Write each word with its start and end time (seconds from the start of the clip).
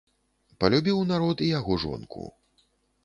Палюбіў 0.63 1.03
народ 1.11 1.37
і 1.49 1.53
яго 1.59 1.77
жонку. 1.85 2.23